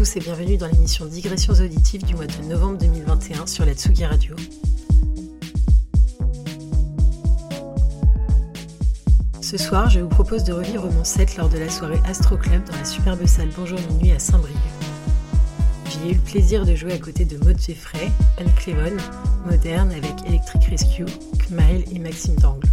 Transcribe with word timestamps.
Et 0.00 0.20
bienvenue 0.20 0.56
dans 0.56 0.66
l'émission 0.66 1.04
Digressions 1.04 1.52
auditives 1.52 2.02
du 2.06 2.14
mois 2.14 2.26
de 2.26 2.44
novembre 2.48 2.78
2021 2.78 3.46
sur 3.46 3.66
la 3.66 3.74
Tsugi 3.74 4.06
Radio. 4.06 4.34
Ce 9.42 9.58
soir, 9.58 9.90
je 9.90 10.00
vous 10.00 10.08
propose 10.08 10.44
de 10.44 10.54
revivre 10.54 10.90
mon 10.90 11.04
set 11.04 11.36
lors 11.36 11.50
de 11.50 11.58
la 11.58 11.68
soirée 11.68 12.00
Astro 12.06 12.38
Club 12.38 12.64
dans 12.64 12.76
la 12.76 12.84
superbe 12.86 13.26
salle 13.26 13.50
Bonjour 13.54 13.78
Minuit 13.90 14.12
à 14.12 14.18
Saint-Brieuc. 14.18 14.56
J'y 15.90 16.08
ai 16.08 16.12
eu 16.12 16.14
le 16.14 16.20
plaisir 16.20 16.64
de 16.64 16.74
jouer 16.74 16.94
à 16.94 16.98
côté 16.98 17.26
de 17.26 17.36
Maud 17.36 17.60
Jeffrey, 17.60 18.10
Anne 18.38 18.50
Clevon, 18.56 18.96
Moderne 19.44 19.92
avec 19.92 20.14
Electric 20.26 20.64
Rescue, 20.64 21.04
Kmile 21.46 21.84
et 21.94 21.98
Maxime 21.98 22.36
Dangle. 22.36 22.66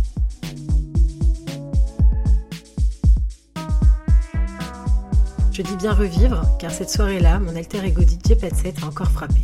Je 5.58 5.64
dis 5.64 5.76
bien 5.78 5.92
revivre, 5.92 6.44
car 6.60 6.70
cette 6.70 6.92
soirée-là, 6.92 7.40
mon 7.40 7.56
alter 7.56 7.84
ego 7.84 8.04
DJ 8.04 8.36
Patset 8.40 8.76
a 8.84 8.86
encore 8.86 9.10
frappé. 9.10 9.42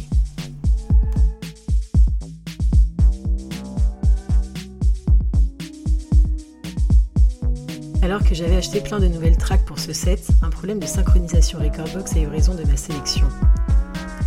Alors 8.03 8.23
que 8.23 8.36
j'avais 8.36 8.58
acheté 8.58 8.80
plein 8.80 9.00
de 9.00 9.08
nouvelles 9.08 9.38
tracks 9.38 9.66
pour 9.66 9.80
ce 9.80 9.92
set, 9.92 10.28
un 10.44 10.52
problème 10.52 10.80
de 10.80 10.86
synchronisation 10.86 11.58
Recordbox 11.58 12.16
a 12.16 12.20
eu 12.20 12.27
raison 12.27 12.53
de 12.53 12.64
ma 12.64 12.77
sélection. 12.77 13.27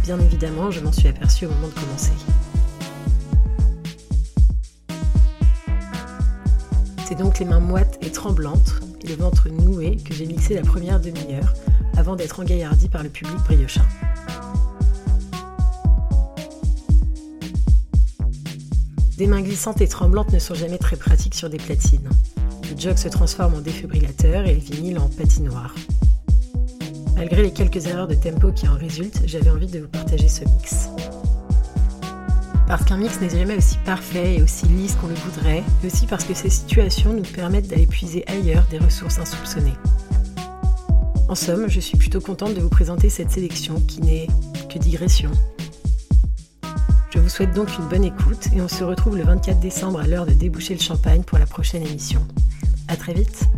Bien 0.03 0.19
évidemment, 0.19 0.73
je 0.73 0.81
m'en 0.81 0.91
suis 0.91 1.07
aperçu 1.07 1.47
au 1.47 1.51
moment 1.51 1.69
de 1.69 1.75
commencer. 1.75 2.15
C'est 7.07 7.17
donc 7.17 7.39
les 7.39 7.45
mains 7.45 7.61
moites 7.61 7.97
et 8.01 8.11
tremblantes 8.11 8.81
le 9.09 9.15
ventre 9.15 9.49
noué 9.49 9.97
que 9.97 10.15
j'ai 10.15 10.27
mixé 10.27 10.55
la 10.55 10.63
première 10.63 11.01
demi-heure 11.01 11.55
avant 11.97 12.17
d'être 12.17 12.41
engaillardi 12.41 12.89
par 12.89 13.03
le 13.03 13.09
public 13.09 13.37
briochin. 13.45 13.87
Des 19.17 19.27
mains 19.27 19.41
glissantes 19.41 19.81
et 19.81 19.89
tremblantes 19.89 20.33
ne 20.33 20.39
sont 20.39 20.55
jamais 20.55 20.79
très 20.79 20.97
pratiques 20.97 21.35
sur 21.35 21.49
des 21.49 21.57
platines. 21.57 22.09
Le 22.71 22.79
jog 22.79 22.97
se 22.99 23.09
transforme 23.09 23.55
en 23.55 23.61
défibrillateur 23.61 24.45
et 24.45 24.55
le 24.55 24.61
vinyle 24.61 24.99
en 24.99 25.09
patinoire. 25.09 25.75
Malgré 27.15 27.43
les 27.43 27.53
quelques 27.53 27.87
erreurs 27.87 28.09
de 28.09 28.15
tempo 28.15 28.53
qui 28.53 28.69
en 28.69 28.75
résultent, 28.75 29.23
j'avais 29.25 29.51
envie 29.51 29.69
de 29.69 29.81
vous 29.81 29.89
partager 29.89 30.29
ce 30.29 30.45
mix. 30.45 30.91
Parce 32.67 32.85
qu'un 32.85 32.97
mix 32.97 33.21
n'est 33.21 33.31
jamais 33.31 33.57
aussi 33.57 33.79
parfait 33.85 34.37
et 34.37 34.43
aussi 34.43 34.67
lisse 34.67 34.97
qu'on 34.97 35.07
le 35.07 35.15
voudrait, 35.15 35.63
mais 35.83 35.93
aussi 35.93 36.07
parce 36.07 36.25
que 36.25 36.35
ces 36.35 36.51
situations 36.51 37.13
nous 37.13 37.23
permettent 37.23 37.69
d'aller 37.69 37.87
puiser 37.87 38.25
ailleurs 38.27 38.67
des 38.71 38.79
ressources 38.79 39.19
insoupçonnées. 39.19 39.77
En 41.29 41.35
somme, 41.35 41.69
je 41.69 41.81
suis 41.81 41.97
plutôt 41.97 42.21
contente 42.21 42.55
de 42.55 42.61
vous 42.61 42.69
présenter 42.69 43.09
cette 43.09 43.31
sélection 43.31 43.81
qui 43.81 44.01
n'est 44.01 44.27
que 44.69 44.79
digression. 44.79 45.31
Je 47.11 47.21
vous 47.21 47.29
souhaite 47.29 47.55
donc 47.55 47.69
une 47.79 47.89
bonne 47.89 48.05
écoute 48.05 48.49
et 48.55 48.61
on 48.61 48.69
se 48.69 48.85
retrouve 48.85 49.17
le 49.17 49.23
24 49.23 49.61
décembre 49.61 50.01
à 50.01 50.07
l'heure 50.07 50.27
de 50.27 50.33
déboucher 50.33 50.75
le 50.75 50.81
champagne 50.81 51.23
pour 51.23 51.39
la 51.39 51.47
prochaine 51.47 51.83
émission. 51.87 52.27
A 52.89 52.97
très 52.97 53.15
vite 53.15 53.49